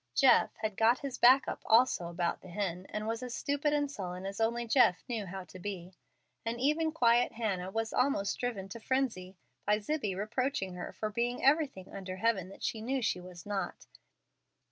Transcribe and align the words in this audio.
Jeff 0.15 0.55
had 0.55 0.75
"got 0.77 0.97
his 0.97 1.19
back 1.19 1.47
up" 1.47 1.61
also 1.67 2.07
about 2.09 2.41
the 2.41 2.47
hen, 2.47 2.87
and 2.89 3.05
was 3.07 3.21
as 3.21 3.35
stupid 3.35 3.71
and 3.71 3.91
sullen 3.91 4.25
as 4.25 4.41
only 4.41 4.65
Jeff 4.65 5.03
knew 5.07 5.27
how 5.27 5.43
to 5.43 5.59
be; 5.59 5.93
and 6.43 6.59
even 6.59 6.91
quiet 6.91 7.33
Hannah 7.33 7.69
was 7.69 7.93
almost 7.93 8.39
driven 8.39 8.67
to 8.69 8.79
frenzy 8.79 9.37
by 9.63 9.77
Zibbie 9.77 10.15
reproaching 10.15 10.73
her 10.73 10.91
for 10.91 11.11
being 11.11 11.45
everything 11.45 11.93
under 11.93 12.15
heaven 12.15 12.49
that 12.49 12.63
she 12.63 12.81
knew 12.81 12.99
she 13.03 13.21
was 13.21 13.45
not. 13.45 13.85